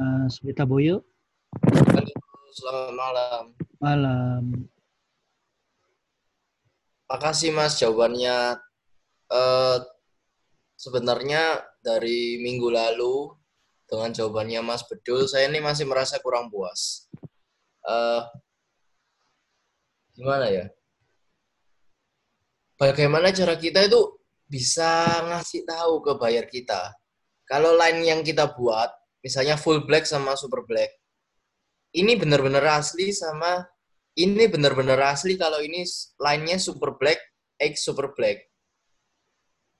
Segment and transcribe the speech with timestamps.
[0.00, 1.04] Mas Wita Boyo.
[2.56, 3.44] Selamat malam.
[3.76, 4.44] Malam.
[7.04, 8.56] Makasih Mas jawabannya.
[9.28, 9.78] Eh,
[10.80, 13.28] sebenarnya dari minggu lalu
[13.84, 17.12] dengan jawabannya Mas Bedul, saya ini masih merasa kurang puas.
[17.84, 18.22] Eh,
[20.16, 20.64] gimana ya?
[22.80, 24.16] Bagaimana cara kita itu
[24.48, 26.96] bisa ngasih tahu ke buyer kita
[27.50, 30.90] kalau line yang kita buat, misalnya full black sama super black,
[31.96, 33.64] ini benar-benar asli sama
[34.18, 35.86] ini benar-benar asli kalau ini
[36.18, 37.18] line-nya super black,
[37.56, 38.42] X super black.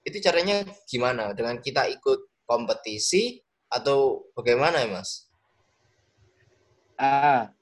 [0.07, 1.34] Itu caranya gimana?
[1.37, 5.29] Dengan kita ikut kompetisi atau bagaimana ya, Mas?
[6.97, 7.53] Ah,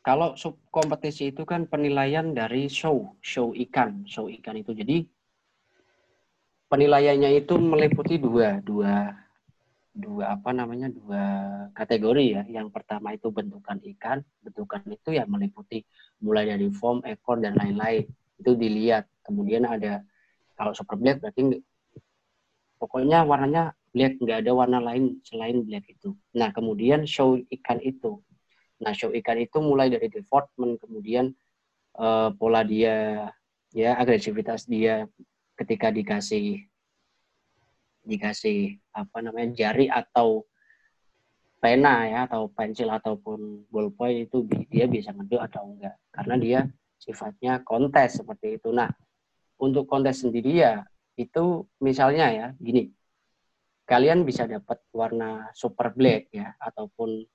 [0.00, 4.72] kalau sub kompetisi itu kan penilaian dari show, show ikan, show ikan itu.
[4.76, 5.06] Jadi
[6.70, 9.14] penilaiannya itu meliputi dua, dua
[9.90, 11.22] dua apa namanya dua
[11.74, 12.42] kategori ya.
[12.46, 14.22] Yang pertama itu bentukan ikan.
[14.42, 15.82] Bentukan itu ya meliputi
[16.22, 18.06] mulai dari form, ekor dan lain-lain.
[18.38, 19.06] Itu dilihat.
[19.26, 20.02] Kemudian ada
[20.54, 21.62] kalau super black berarti
[22.80, 26.14] pokoknya warnanya black nggak ada warna lain selain black itu.
[26.36, 28.22] Nah kemudian show ikan itu.
[28.80, 31.34] Nah show ikan itu mulai dari development kemudian
[31.98, 33.28] uh, pola dia
[33.74, 35.06] ya agresivitas dia
[35.58, 36.69] ketika dikasih
[38.04, 40.44] dikasih apa namanya jari atau
[41.60, 46.60] pena ya atau pensil ataupun ballpoint itu dia bisa ngeduk atau enggak karena dia
[46.96, 48.72] sifatnya kontes seperti itu.
[48.72, 48.88] Nah,
[49.60, 50.84] untuk kontes sendiri ya
[51.20, 52.88] itu misalnya ya gini.
[53.84, 57.26] Kalian bisa dapat warna super black ya ataupun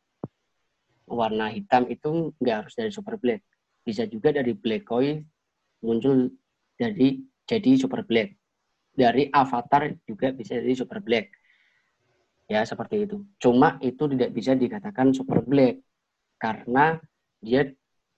[1.05, 3.45] warna hitam itu enggak harus dari super black.
[3.85, 5.21] Bisa juga dari black koi
[5.85, 6.33] muncul
[6.81, 8.33] dari jadi super black
[8.95, 11.29] dari avatar juga bisa jadi super black.
[12.47, 13.25] Ya, seperti itu.
[13.37, 15.81] Cuma itu tidak bisa dikatakan super black
[16.39, 16.97] karena
[17.43, 17.67] dia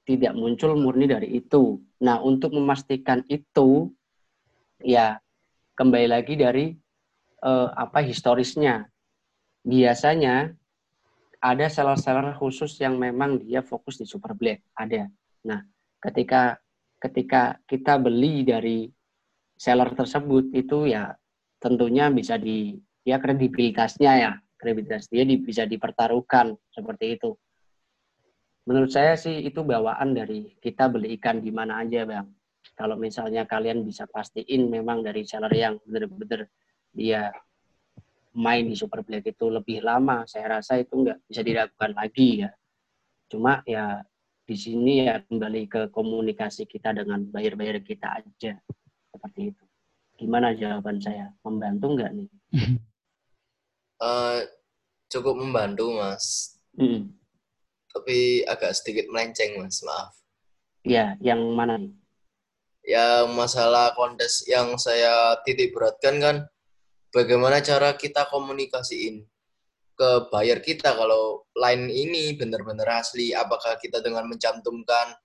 [0.07, 1.81] tidak muncul murni dari itu.
[2.05, 3.91] Nah, untuk memastikan itu
[4.79, 5.19] ya
[5.75, 6.71] kembali lagi dari
[7.43, 8.87] eh, apa historisnya.
[9.67, 10.55] Biasanya
[11.43, 15.05] ada seller-seller khusus yang memang dia fokus di super black, ada.
[15.45, 15.61] Nah,
[16.01, 16.57] ketika
[16.97, 18.89] ketika kita beli dari
[19.57, 21.17] seller tersebut itu ya
[21.57, 27.33] tentunya bisa di ya kredibilitasnya ya kredibilitas dia di, bisa dipertaruhkan seperti itu.
[28.67, 32.27] Menurut saya sih itu bawaan dari kita beli ikan di mana aja bang.
[32.75, 36.51] Kalau misalnya kalian bisa pastiin memang dari seller yang benar-benar
[36.91, 37.31] dia
[38.37, 42.51] main di Super Black itu lebih lama, saya rasa itu nggak bisa dilakukan lagi ya.
[43.31, 44.03] Cuma ya
[44.43, 48.55] di sini ya kembali ke komunikasi kita dengan buyer-buyer kita aja
[49.17, 49.65] seperti itu.
[50.21, 51.33] Gimana jawaban saya?
[51.41, 52.29] Membantu nggak nih?
[53.97, 54.45] Uh,
[55.13, 56.57] cukup membantu, Mas.
[56.77, 57.09] Hmm.
[57.89, 59.81] Tapi agak sedikit melenceng, Mas.
[59.81, 60.13] Maaf.
[60.85, 61.93] Ya, yang mana nih?
[62.87, 66.37] Ya, masalah kontes yang saya titik beratkan kan,
[67.11, 69.27] bagaimana cara kita komunikasiin
[69.97, 75.17] ke buyer kita kalau line ini benar-benar asli, apakah kita dengan mencantumkan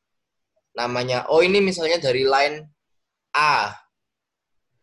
[0.73, 2.67] namanya, oh ini misalnya dari line
[3.37, 3.77] A,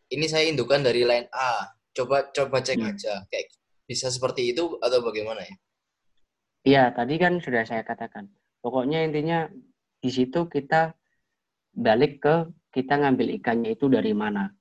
[0.10, 1.70] ini saya indukan dari line A.
[1.94, 2.90] Coba coba cek hmm.
[2.90, 3.14] aja.
[3.30, 3.54] Kayak
[3.86, 5.56] bisa seperti itu atau bagaimana ya?
[6.66, 8.30] Iya, tadi kan sudah saya katakan.
[8.60, 9.48] Pokoknya intinya
[10.04, 10.92] di situ kita
[11.72, 12.36] balik ke
[12.76, 14.52] kita ngambil ikannya itu dari mana.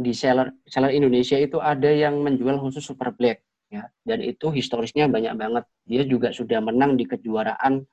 [0.00, 5.10] Di seller seller Indonesia itu ada yang menjual khusus super black ya dan itu historisnya
[5.10, 5.64] banyak banget.
[5.84, 7.84] Dia juga sudah menang di kejuaraan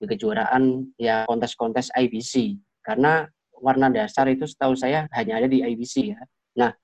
[0.00, 3.28] di kejuaraan ya kontes-kontes IBC karena
[3.60, 6.20] warna dasar itu setahu saya hanya ada di IBC ya.
[6.60, 6.76] Nah,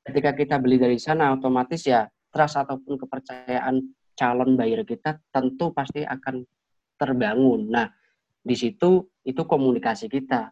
[0.00, 3.84] ketika kita beli dari sana, otomatis ya trust ataupun kepercayaan
[4.16, 6.48] calon buyer kita tentu pasti akan
[6.96, 7.68] terbangun.
[7.68, 7.92] Nah,
[8.40, 10.48] di situ itu komunikasi kita.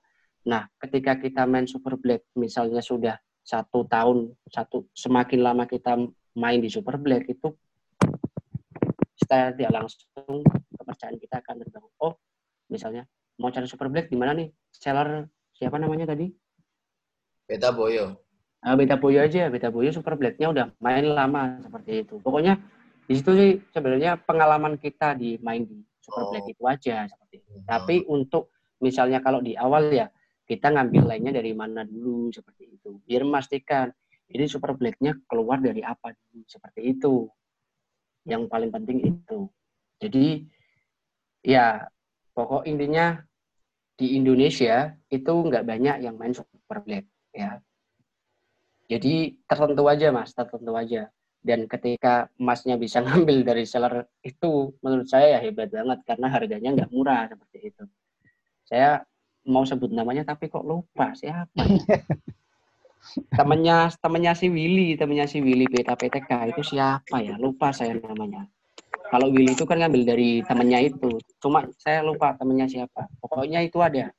[0.47, 5.97] Nah, ketika kita main Super Black, misalnya sudah satu tahun, satu semakin lama kita
[6.37, 7.51] main di Super Black itu
[9.17, 10.45] secara tidak langsung
[10.77, 11.93] kepercayaan kita akan terbangun.
[11.99, 12.15] Oh,
[12.71, 13.09] misalnya
[13.41, 14.53] mau cari Super Black di mana nih?
[14.71, 16.31] Seller siapa namanya tadi?
[17.49, 18.26] Beta Boyo.
[18.65, 22.19] Nah, beta boyo aja, beta boyo super blacknya udah main lama seperti itu.
[22.23, 22.59] Pokoknya
[23.07, 26.31] di situ sih sebenarnya pengalaman kita di main di super oh.
[26.35, 27.53] black itu aja seperti itu.
[27.55, 27.67] Hmm.
[27.67, 28.51] Tapi untuk
[28.83, 30.11] misalnya kalau di awal ya
[30.47, 32.99] kita ngambil lainnya dari mana dulu seperti itu.
[33.07, 33.91] Biar memastikan
[34.31, 37.31] ini super blacknya keluar dari apa dulu seperti itu.
[38.27, 39.47] Yang paling penting itu.
[40.03, 40.43] Jadi
[41.47, 41.87] ya
[42.35, 43.23] pokok intinya
[43.97, 47.57] di Indonesia itu nggak banyak yang main super black ya
[48.87, 51.11] jadi tertentu aja mas, tertentu aja.
[51.47, 56.71] dan ketika emasnya bisa ngambil dari seller itu menurut saya ya hebat banget karena harganya
[56.75, 57.85] nggak murah seperti itu.
[58.67, 59.07] Saya
[59.47, 62.03] mau sebut namanya tapi kok lupa siapa ya?
[63.39, 67.39] temennya temennya si Willy temennya si Willy Beta PTK itu siapa ya?
[67.39, 68.51] Lupa saya namanya.
[69.07, 71.15] Kalau Willy itu kan ngambil dari temennya itu.
[71.39, 73.07] Cuma saya lupa temennya siapa.
[73.23, 74.11] Pokoknya itu ada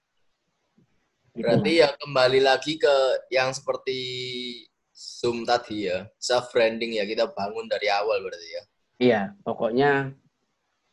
[1.37, 2.95] Berarti ya kembali lagi ke
[3.29, 3.97] yang seperti
[4.89, 8.63] Zoom tadi ya, self branding ya kita bangun dari awal berarti ya.
[8.97, 10.17] Iya, pokoknya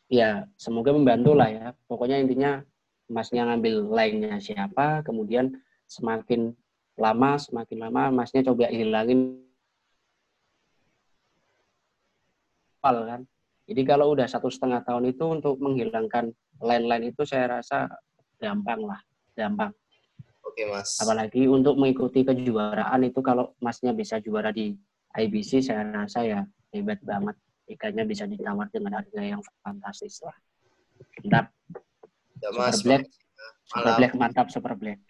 [0.05, 1.67] ya semoga membantu lah ya.
[1.89, 2.61] Pokoknya intinya
[3.09, 5.57] masnya ngambil lainnya siapa, kemudian
[5.89, 6.53] semakin
[6.95, 9.41] lama semakin lama masnya coba hilangin
[12.85, 13.21] awal kan.
[13.65, 16.29] Jadi kalau udah satu setengah tahun itu untuk menghilangkan
[16.61, 17.89] line-line itu saya rasa
[18.37, 19.01] gampang lah,
[19.33, 19.73] gampang.
[20.55, 20.95] Oke mas.
[21.03, 24.71] Apalagi untuk mengikuti kejuaraan itu kalau masnya bisa juara di
[25.11, 26.39] IBC saya rasa ya
[26.71, 27.35] hebat banget.
[27.67, 30.31] Ikannya bisa ditawar dengan harga yang fantastis lah.
[31.27, 31.51] Mantap.
[32.39, 32.79] Ya, Super mas.
[32.87, 33.03] Black.
[33.67, 33.93] Super.
[33.99, 35.03] Black mantap Super Black.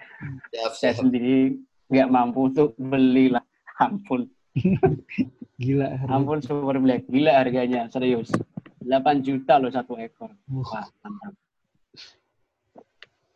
[0.50, 1.06] Siap, Saya siap.
[1.06, 1.62] sendiri
[1.94, 3.46] nggak mampu untuk beli lah.
[3.78, 4.26] Ampun,
[5.62, 5.88] Gila.
[5.94, 6.10] harga.
[6.10, 7.06] ampun Super Black.
[7.06, 8.34] Gila harganya, serius.
[8.82, 8.90] 8
[9.22, 10.34] juta loh satu ekor.
[10.50, 11.34] Wah, Wah, mantap.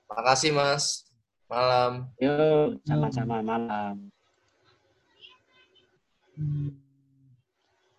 [0.09, 1.05] Makasih mas.
[1.49, 1.91] Malam.
[2.21, 3.95] Yuk, sama-sama malam.
[6.37, 6.71] hmm.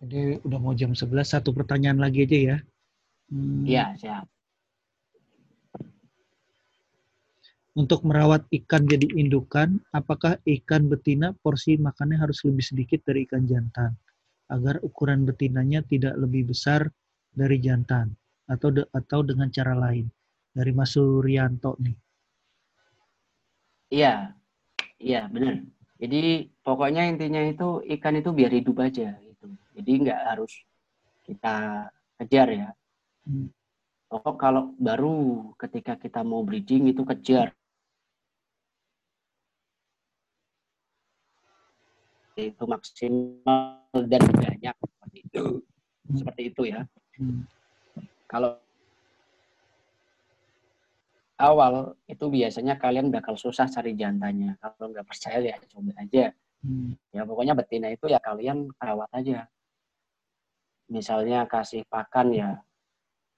[0.01, 2.57] Jadi udah mau jam 11, satu pertanyaan lagi aja ya.
[3.29, 4.25] Hmm, Iya, siap.
[7.71, 13.47] Untuk merawat ikan jadi indukan, apakah ikan betina porsi makannya harus lebih sedikit dari ikan
[13.47, 13.95] jantan
[14.51, 16.91] agar ukuran betinanya tidak lebih besar
[17.31, 18.11] dari jantan
[18.51, 20.09] atau de- atau dengan cara lain?
[20.51, 21.95] Dari Mas Suryanto nih.
[23.91, 24.31] Iya,
[25.03, 25.67] iya benar.
[25.99, 29.51] Jadi pokoknya intinya itu ikan itu biar hidup aja gitu.
[29.75, 30.63] Jadi nggak harus
[31.27, 31.87] kita
[32.23, 32.67] kejar ya.
[33.27, 33.51] Hmm.
[34.07, 37.51] Pokok kalau baru ketika kita mau breeding itu kejar.
[42.39, 45.45] Itu maksimal dan banyak seperti itu.
[46.15, 46.87] Seperti itu ya.
[47.19, 47.43] Hmm.
[48.31, 48.55] Kalau
[51.41, 54.55] awal itu biasanya kalian bakal susah cari jantannya.
[54.61, 56.29] Kalau nggak percaya ya coba aja.
[56.61, 56.93] Hmm.
[57.09, 59.49] Ya pokoknya betina itu ya kalian rawat aja.
[60.93, 62.49] Misalnya kasih pakan ya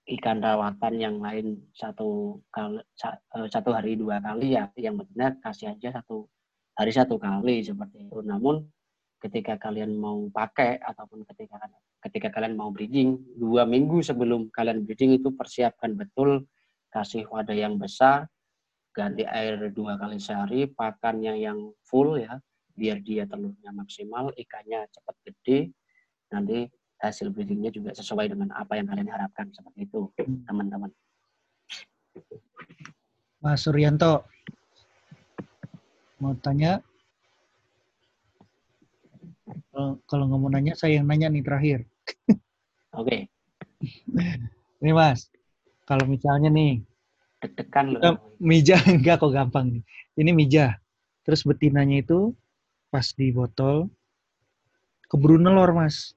[0.04, 5.72] ikan rawatan yang lain satu kali eh, satu hari dua kali ya yang betina kasih
[5.72, 6.28] aja satu
[6.76, 8.20] hari satu kali seperti itu.
[8.20, 8.68] Namun
[9.24, 11.56] ketika kalian mau pakai ataupun ketika
[12.04, 16.44] ketika kalian mau breeding dua minggu sebelum kalian breeding itu persiapkan betul
[16.94, 18.30] kasih wadah yang besar
[18.94, 22.38] ganti air dua kali sehari pakannya yang full ya
[22.78, 25.74] biar dia telurnya maksimal ikannya cepat gede
[26.30, 26.70] nanti
[27.02, 30.14] hasil breedingnya juga sesuai dengan apa yang kalian harapkan seperti itu
[30.46, 30.94] teman-teman
[33.44, 34.24] Mas Suryanto,
[36.24, 36.80] mau tanya?
[40.08, 41.84] Kalau- nggak mau nanya, saya yang nanya nih terakhir.
[42.96, 43.28] oke
[44.80, 45.28] Ini Mas,
[45.84, 46.84] kalau misalnya nih,
[47.44, 49.84] deg-degan kita loh mija enggak kok gampang nih.
[50.20, 50.66] Ini mija.
[51.24, 52.36] Terus betinanya itu
[52.92, 53.88] pas di botol
[55.08, 56.12] keburu nelor, Mas.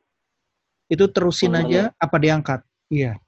[0.90, 2.60] Itu terusin Oh, aja apa diangkat?
[2.90, 3.18] Iya.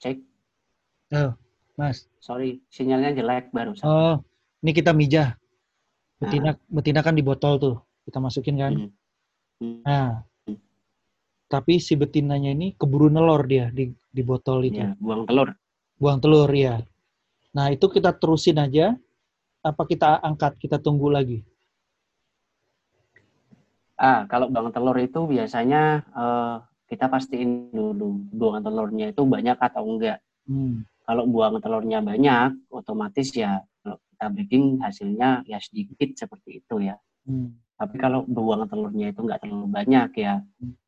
[0.00, 0.16] cek
[1.12, 1.36] Oh,
[1.80, 2.04] Mas.
[2.20, 4.20] sorry sinyalnya jelek baru Oh,
[4.60, 5.40] ini kita mija.
[6.20, 7.76] Betina betina kan di botol tuh.
[8.04, 8.72] Kita masukin kan.
[8.76, 8.90] Hmm.
[9.60, 9.80] Hmm.
[9.88, 10.10] Nah,
[11.48, 14.84] tapi si betinanya ini keburu nelor dia di di botol itu.
[14.84, 15.56] ya buang telur
[15.96, 16.84] Buang telur ya.
[17.56, 18.94] Nah, itu kita terusin aja
[19.60, 21.40] apa kita angkat, kita tunggu lagi.
[24.00, 26.56] ah kalau buang telur itu biasanya eh,
[26.88, 30.18] kita pastiin dulu buangan telurnya itu banyak atau enggak
[30.48, 30.82] Hmm.
[31.10, 36.94] Kalau buang telurnya banyak, otomatis ya kalau kita breeding hasilnya ya sedikit seperti itu ya.
[37.26, 37.58] Hmm.
[37.74, 40.38] Tapi kalau buang telurnya itu nggak terlalu banyak ya,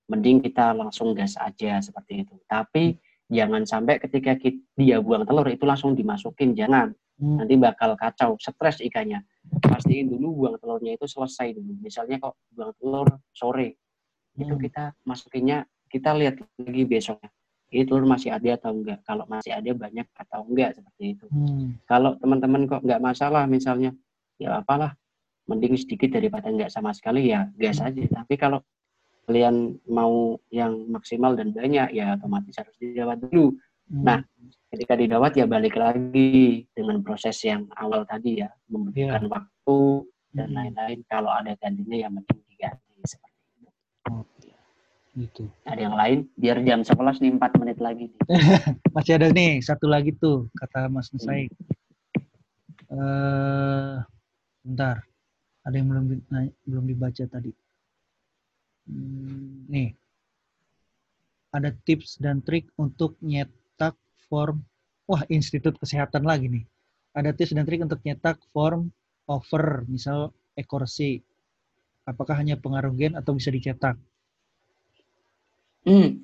[0.07, 2.39] mending kita langsung gas aja seperti itu.
[2.47, 2.95] Tapi
[3.35, 4.39] jangan sampai ketika
[4.79, 6.95] dia buang telur itu langsung dimasukin, jangan.
[7.19, 7.43] Hmm.
[7.43, 9.27] Nanti bakal kacau, stres ikannya.
[9.59, 11.83] Pastiin dulu buang telurnya itu selesai dulu.
[11.83, 13.75] Misalnya kok buang telur sore,
[14.39, 14.63] itu Hmm.
[14.63, 17.35] kita masukinnya, kita lihat lagi besoknya.
[17.73, 19.01] Ini telur masih ada atau enggak?
[19.09, 21.27] Kalau masih ada banyak atau enggak seperti itu.
[21.33, 21.81] Hmm.
[21.89, 23.97] Kalau teman-teman kok nggak masalah misalnya,
[24.37, 24.93] ya apalah,
[25.49, 28.05] mending sedikit daripada nggak sama sekali ya gas aja.
[28.05, 28.61] Tapi kalau
[29.25, 33.57] kalian mau yang maksimal dan banyak ya otomatis harus dirawat dulu.
[33.89, 34.05] Hmm.
[34.05, 34.19] Nah,
[34.69, 39.81] ketika dirawat ya balik lagi dengan proses yang awal tadi ya memberikan waktu
[40.33, 40.57] dan Hmm.
[40.61, 41.01] lain-lain.
[41.09, 43.61] Kalau ada gantinya ya mending diganti seperti itu.
[43.65, 43.71] Iya.
[45.13, 45.45] Gitu.
[45.69, 48.21] Ada yang lain biar jam 11 nih 4 menit lagi nih.
[48.97, 51.21] Masih ada nih satu lagi tuh kata Mas Hmm.
[51.21, 51.51] Nusaik.
[52.93, 53.95] Eh,
[54.65, 55.01] bentar,
[55.65, 56.05] ada yang belum
[56.69, 57.53] belum dibaca tadi.
[58.89, 59.97] Hmm, nih,
[61.53, 63.97] ada tips dan trik untuk nyetak
[64.29, 64.65] form.
[65.09, 66.65] Wah, Institut Kesehatan lagi nih.
[67.13, 68.89] Ada tips dan trik untuk nyetak form
[69.29, 71.21] over, misal ekorsi.
[72.09, 74.01] Apakah hanya pengaruh gen atau bisa dicetak?
[75.83, 76.23] Hmm.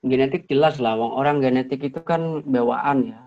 [0.00, 3.20] Genetik jelas lah, wong orang genetik itu kan bawaan ya,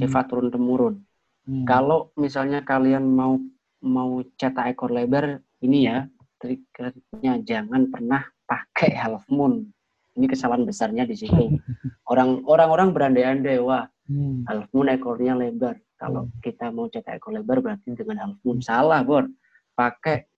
[0.00, 1.04] sifat turun temurun.
[1.44, 1.68] Hmm.
[1.68, 3.36] Kalau misalnya kalian mau
[3.84, 6.08] mau cetak ekor lebar, ini ya
[6.40, 9.68] triknya jangan pernah pakai half moon.
[10.14, 11.60] Ini kesalahan besarnya di situ.
[12.12, 14.44] Orang orang-orang berandai-andai wah Hmm.
[14.44, 15.80] half moon ekornya lebar.
[15.96, 19.24] Kalau kita mau cetak ekor lebar berarti dengan half moon salah, Bor.
[19.72, 20.28] Pakai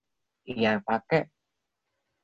[0.47, 1.27] iya pakai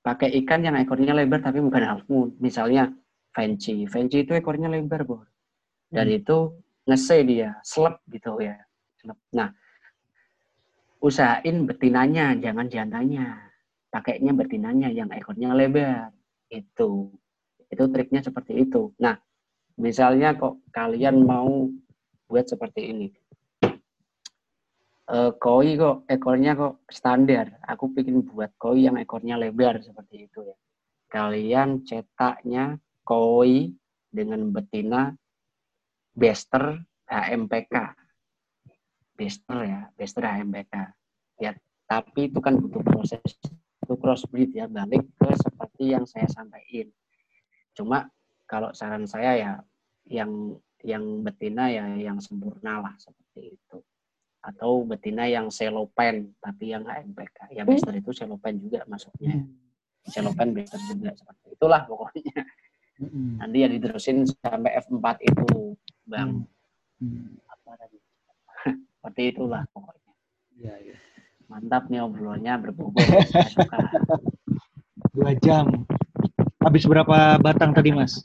[0.02, 2.34] pakai ikan yang ekornya lebar tapi bukan half moon.
[2.42, 2.90] Misalnya
[3.32, 3.88] Fancy.
[3.88, 5.24] Fancy itu ekornya lebar, Bor.
[5.88, 6.18] Dan Hmm.
[6.20, 6.36] itu
[6.84, 8.60] ngese dia, slep gitu ya.
[9.00, 9.16] Slep.
[9.32, 9.48] Nah,
[11.00, 13.48] usahain betinanya, jangan jantannya.
[13.92, 16.12] Pakainya betinanya yang ekornya lebar.
[16.52, 17.12] Itu.
[17.72, 18.92] Itu triknya seperti itu.
[19.00, 19.16] Nah,
[19.80, 21.68] misalnya kok kalian mau
[22.28, 23.08] buat seperti ini.
[25.12, 27.60] Eh, koi kok ekornya kok standar.
[27.68, 30.56] Aku bikin buat koi yang ekornya lebar seperti itu ya.
[31.12, 33.76] Kalian cetaknya koi
[34.08, 35.12] dengan betina
[36.16, 37.92] bester HMPK.
[39.12, 40.74] Bester ya, bester HMPK.
[41.44, 41.52] Ya,
[41.84, 46.88] tapi itu kan butuh proses itu crossbreed ya, balik ke seperti yang saya sampaikan.
[47.76, 48.08] Cuma
[48.48, 49.52] kalau saran saya ya
[50.08, 53.84] yang yang betina ya yang sempurna lah seperti itu
[54.42, 59.46] atau betina yang selopen tapi yang HMPK ya bester itu selopen juga masuknya.
[60.02, 62.42] Selopen bester juga seperti itulah pokoknya.
[63.02, 63.40] Hmm.
[63.40, 65.74] nanti ya diterusin sampai F4 itu
[66.06, 66.46] bang.
[67.02, 67.34] Hmm.
[67.50, 67.98] apa tadi?
[68.94, 70.12] Seperti itulah pokoknya.
[70.54, 70.96] Iya, iya.
[71.50, 73.02] mantap nih obrolannya berbobot
[75.14, 75.82] Dua jam.
[76.62, 78.22] Habis berapa batang tadi, Mas?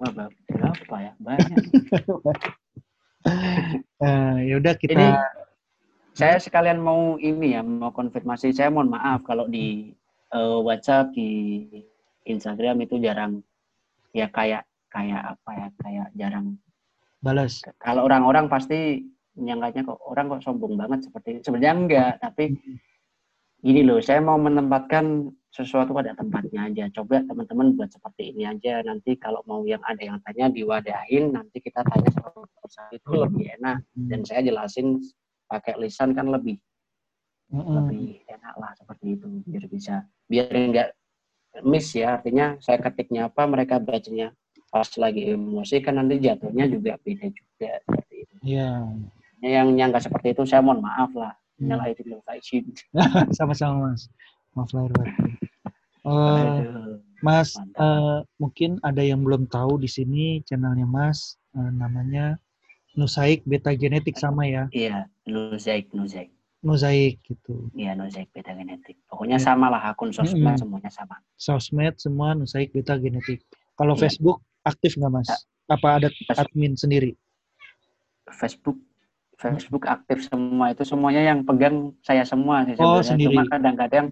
[0.00, 1.12] wah berapa ya?
[1.20, 1.60] Banyak
[4.00, 5.08] Eh, ya udah kita Ini
[6.16, 8.56] saya sekalian mau ini ya, mau konfirmasi.
[8.56, 9.92] Saya mohon maaf kalau di
[10.32, 11.28] eh, WhatsApp, di
[12.24, 13.44] Instagram itu jarang
[14.16, 16.56] ya kayak kayak apa ya, kayak jarang.
[17.20, 17.60] balas.
[17.76, 19.04] Kalau orang-orang pasti
[19.36, 21.40] nyangkanya kok orang kok sombong banget seperti ini.
[21.44, 22.56] Sebenarnya enggak, tapi
[23.60, 26.88] gini loh, saya mau menempatkan sesuatu pada tempatnya aja.
[26.96, 28.80] Coba teman-teman buat seperti ini aja.
[28.80, 33.46] Nanti kalau mau yang ada yang tanya diwadahin, nanti kita tanya satu persatu itu lebih
[33.58, 33.76] enak.
[33.98, 35.02] Dan saya jelasin
[35.50, 36.62] pakai lisan kan lebih
[37.50, 37.66] Mm-mm.
[37.82, 40.94] lebih enak lah seperti itu biar bisa biar enggak
[41.66, 44.30] miss ya artinya saya ketiknya apa mereka bacanya
[44.70, 48.86] pas lagi emosi kan nanti jatuhnya juga beda juga seperti itu Iya.
[49.42, 51.74] yang nyangka seperti itu saya mohon maaf lah Hmm.
[51.74, 52.64] nyala itu belum izin
[53.36, 54.06] Sama-sama, Mas.
[54.56, 55.36] Maaf lahir batin.
[56.08, 56.62] Eh,
[57.20, 57.82] Mas, Mantap.
[57.82, 62.38] eh, mungkin ada yang belum tahu di sini channelnya Mas, eh, namanya
[63.00, 66.28] Nusaik Beta Genetik sama ya, iya nuzaik nuzaik
[66.60, 67.72] Nusaik gitu.
[67.72, 69.44] iya nuzaik beta genetik pokoknya Ya.
[69.48, 70.60] sama lah akun sosmed Mm-mm.
[70.60, 73.40] semuanya sama Sosmed semua Nusaik Beta Genetik.
[73.72, 74.04] Kalau Iya.
[74.04, 75.32] Facebook aktif nggak Mas?
[75.66, 77.16] Apa ada admin sendiri?
[78.28, 78.76] Facebook
[79.40, 83.08] Facebook aktif semua itu semuanya yang pegang saya semua sih Oh, sebenarnya.
[83.08, 83.32] sendiri.
[83.32, 84.06] Cuma kadang-kadang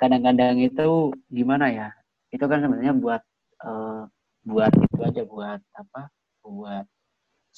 [0.00, 0.88] kadang-kadang itu
[1.28, 1.88] gimana ya?
[2.32, 3.20] Itu kan sebenarnya buat
[3.60, 4.02] eh,
[4.48, 6.08] buat itu aja buat apa?
[6.40, 6.88] Buat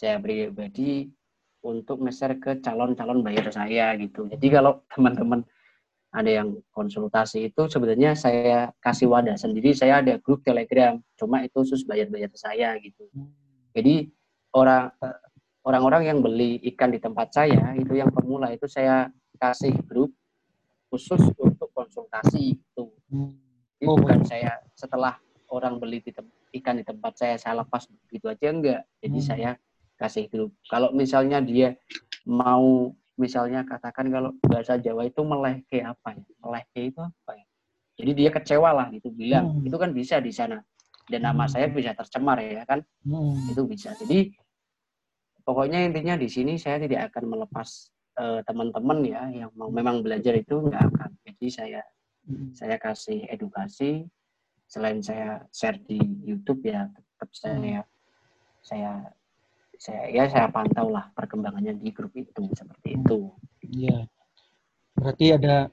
[0.00, 1.12] saya pribadi
[1.61, 4.25] untuk nge-share ke calon-calon buyer saya gitu.
[4.33, 5.45] Jadi kalau teman-teman
[6.11, 9.76] ada yang konsultasi itu sebenarnya saya kasih wadah sendiri.
[9.76, 13.07] Saya ada grup Telegram, cuma itu khusus buyer-buyer saya gitu.
[13.76, 14.09] Jadi
[14.57, 14.88] orang
[15.62, 20.11] orang-orang yang beli ikan di tempat saya itu yang pemula itu saya kasih grup
[20.88, 22.85] khusus untuk konsultasi itu.
[23.78, 25.16] Jadi Oh, bukan saya setelah
[25.49, 26.12] orang beli di
[26.61, 28.83] ikan di tempat saya saya lepas begitu aja enggak.
[28.99, 29.28] Jadi Hmm.
[29.28, 29.50] saya
[30.00, 30.57] kasih grup.
[30.73, 31.76] Kalau misalnya dia
[32.25, 32.88] mau
[33.21, 36.25] misalnya katakan kalau bahasa Jawa itu melehke apa ya?
[36.40, 37.45] Melehke itu apa ya?
[38.00, 39.61] Jadi dia kecewa lah gitu bilang.
[39.61, 39.69] Hmm.
[39.69, 40.64] Itu kan bisa di sana.
[41.04, 41.52] Dan nama Hmm.
[41.52, 43.37] saya bisa tercemar ya kan Hmm.
[43.52, 43.92] itu bisa.
[44.00, 44.33] Jadi
[45.45, 50.33] pokoknya intinya di sini saya tidak akan melepas eh, teman-teman ya yang mau memang belajar
[50.37, 51.11] itu nggak akan.
[51.28, 51.80] Jadi saya
[52.28, 52.52] Mm.
[52.52, 54.04] Saya kasih edukasi.
[54.71, 57.83] Selain saya share di YouTube ya tetap saya
[58.62, 58.92] saya
[59.81, 63.01] saya ya saya pantau lah perkembangannya di grup itu seperti Hmm.
[63.01, 63.19] itu.
[63.65, 63.99] Iya.
[64.93, 65.73] Berarti ada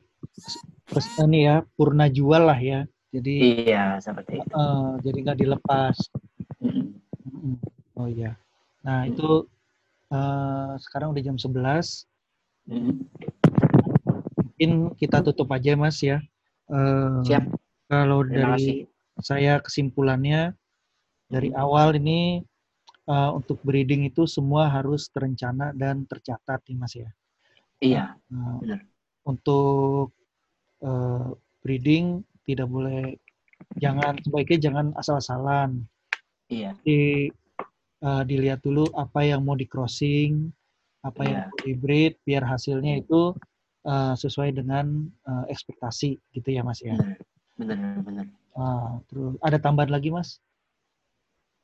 [0.88, 2.88] pesan ya, purna jual lah ya.
[3.12, 4.48] Jadi Iya seperti itu.
[4.48, 5.96] eh, jadi nggak dilepas.
[6.64, 6.96] Mm.
[7.28, 7.56] Mm-mm.
[8.00, 8.40] Oh iya.
[8.88, 9.44] Nah, itu
[10.08, 12.08] eh, sekarang udah jam 11.
[12.64, 13.04] Mm.
[14.40, 16.24] Mungkin kita tutup aja, Mas ya.
[16.72, 17.44] Eh, Siap.
[17.88, 18.88] Kalau dari
[19.20, 20.56] saya kesimpulannya
[21.28, 21.60] dari Hmm.
[21.60, 22.44] awal ini
[23.08, 27.10] eh, untuk breeding itu semua harus terencana dan tercatat nih, Mas ya.
[27.80, 28.04] Iya.
[28.30, 28.80] Nah, Benar.
[29.26, 30.12] untuk
[30.84, 31.28] eh,
[31.64, 33.18] breeding tidak boleh
[33.82, 35.82] jangan sebaiknya jangan asal-asalan.
[36.48, 36.78] Iya.
[36.86, 37.28] Di,
[38.04, 40.48] eh, dilihat dulu apa yang mau di crossing,
[41.02, 41.50] apa yang Iya.
[41.50, 43.34] mau di breed, biar hasilnya itu
[43.88, 46.92] eh, sesuai dengan eh, ekspektasi gitu ya Mas ya.
[46.94, 47.18] Benar.
[47.58, 47.94] Benar.
[48.04, 48.26] Benar.
[48.58, 50.42] Ah, terus ada tambahan lagi Mas?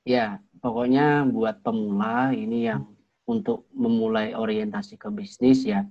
[0.03, 2.91] Ya, pokoknya buat pemula ini yang
[3.23, 5.87] untuk memulai orientasi ke bisnis ya,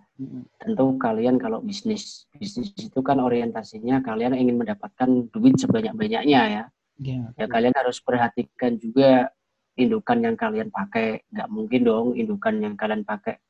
[0.60, 6.64] tentu kalian kalau bisnis bisnis itu kan orientasinya kalian ingin mendapatkan duit sebanyak-banyaknya ya.
[7.00, 9.32] Ya, Ya kalian harus perhatikan juga
[9.80, 11.24] indukan yang kalian pakai.
[11.32, 13.40] Nggak mungkin dong indukan yang kalian pakai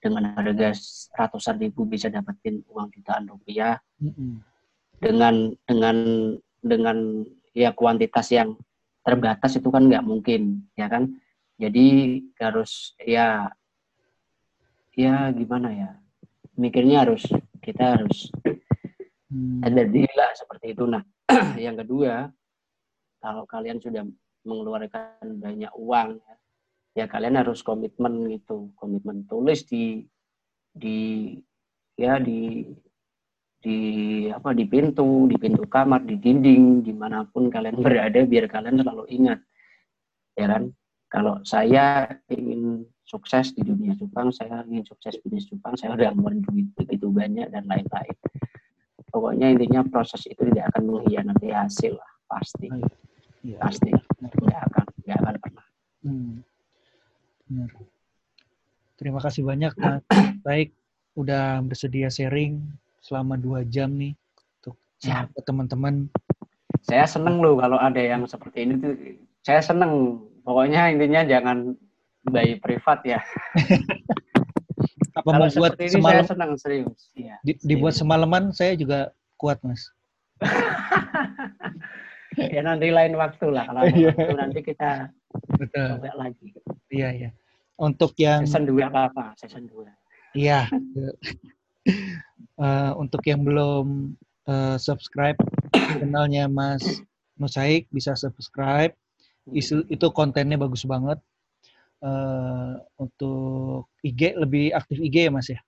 [0.00, 0.76] dengan harga
[1.16, 4.40] ratusan ribu bisa dapetin uang jutaan rupiah Mm-mm.
[4.96, 5.96] dengan dengan
[6.60, 8.56] dengan ya kuantitas yang
[9.00, 11.12] terbatas itu kan nggak mungkin ya kan?
[11.60, 13.52] Jadi harus ya
[14.96, 15.90] ya gimana ya?
[16.56, 17.24] Mikirnya harus
[17.60, 18.32] kita harus
[19.30, 19.62] Hmm.
[19.62, 20.84] ada lah seperti itu.
[20.90, 21.06] Nah
[21.64, 22.34] yang kedua
[23.22, 24.02] kalau kalian sudah
[24.42, 26.34] mengeluarkan banyak uang ya,
[26.98, 28.74] ya kalian harus komitmen gitu.
[28.74, 30.02] Komitmen tulis di
[30.74, 31.38] di
[31.94, 32.66] ya di
[33.60, 33.78] di
[34.32, 38.80] apa di pintu di pintu kamar di dinding di mana pun kalian berada biar kalian
[38.80, 39.38] selalu ingat.
[40.34, 40.72] Ya kan?
[41.10, 46.40] Kalau saya ingin sukses di dunia cupang saya ingin sukses bisnis cupang saya udah ngeluarin
[46.46, 48.16] duit begitu banyak dan lain-lain.
[49.10, 52.70] Pokoknya intinya proses itu tidak akan mengkhianati hasil lah pasti.
[53.42, 53.58] Iya.
[53.58, 53.90] pasti.
[53.90, 54.32] Benar.
[54.36, 55.66] nggak akan nggak akan pernah.
[56.06, 56.32] Hmm.
[57.50, 57.70] Benar.
[59.00, 60.04] Terima kasih banyak Mas
[60.46, 60.70] Baik
[61.18, 62.62] udah bersedia sharing
[63.00, 64.12] selama dua jam nih
[64.58, 64.74] untuk
[65.30, 66.06] ke teman-teman.
[66.80, 68.92] saya seneng loh kalau ada yang seperti ini tuh
[69.40, 71.76] saya seneng pokoknya intinya jangan
[72.24, 73.18] bayi privat ya
[75.10, 77.34] Apa kalau mau buat seperti ini semalam saya senang serius Iya.
[77.42, 78.00] di- dibuat serius.
[78.00, 78.98] semalaman saya juga
[79.34, 79.90] kuat Mas.
[82.54, 84.08] ya nanti lain waktu lah kalau ada Iya.
[84.14, 84.90] waktu nanti kita
[85.50, 85.86] Betul.
[85.98, 86.46] coba lagi
[86.88, 87.28] Iya iya.
[87.76, 89.88] Untuk yang season dua apa apa season dua
[90.32, 90.64] iya
[92.60, 94.12] Eh, untuk yang belum
[94.44, 95.36] eh, subscribe
[95.72, 97.00] channelnya Mas
[97.40, 98.92] Nusaik bisa subscribe.
[99.48, 101.16] Isu, itu kontennya bagus banget.
[102.04, 105.60] Eh, untuk IG lebih aktif IG ya Mas ya.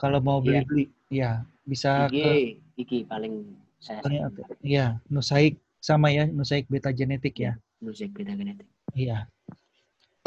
[0.00, 0.64] Kalau mau Iya.
[0.64, 1.30] beli-beli, ya
[1.64, 2.32] bisa Iki ke
[2.80, 3.34] Iki paling
[3.80, 4.00] saya.
[4.64, 7.60] Iya, Nusaik sama ya, Nusaik Beta Genetik ya.
[7.84, 8.64] musik beda genetik
[8.96, 9.28] Iya.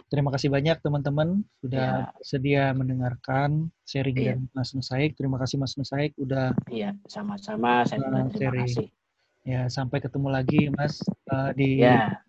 [0.08, 4.40] Terima kasih banyak teman-teman sudah sedia mendengarkan sharing Iya.
[4.40, 5.20] dari Mas Nusaik.
[5.20, 8.64] Terima kasih Mas Nusaik udah iya sama-sama saya terima sharing.
[8.64, 8.88] kasih
[9.44, 12.24] ya sampai ketemu lagi Mas eh, di ya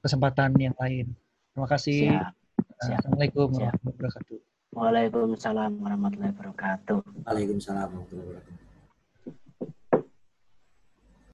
[0.00, 1.12] kesempatan yang lain.
[1.52, 2.08] Terima kasih.
[2.08, 2.32] siap
[2.80, 2.98] siap.
[3.04, 3.60] Assalamualaikum Siap.
[3.68, 4.38] warahmatullahi wabarakatuh.
[4.70, 8.59] Waalaikumsalam warahmatullahi wabarakatuh Waalaikumsalam warahmatullahi wabarakatuh.